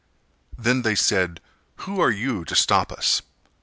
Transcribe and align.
Then 0.57 0.81
they 0.81 0.95
said 0.95 1.39
"Who 1.85 2.01
are 2.01 2.09
you 2.09 2.43
who 2.49 2.55
stop 2.55 2.91
us?" 2.91 3.21